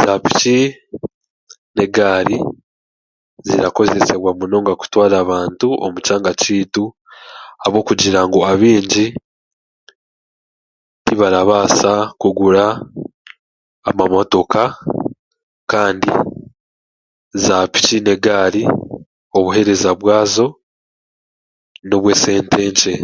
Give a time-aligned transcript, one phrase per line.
[0.00, 0.64] Z'apiikii
[1.74, 2.36] n'egaari
[3.48, 6.84] zirakozesebwa munonga kutwara abaantu omu kyanga kyeitu
[7.58, 9.06] ahabw'okugira ngu abeingi
[11.04, 12.64] tibarabaasa kugura
[13.88, 14.62] amamotoka
[15.70, 16.08] kandi
[17.44, 18.62] z'apiiki n'egaali
[19.36, 20.46] obuhereeza bwazo
[21.86, 22.94] n'obwe sente nkye.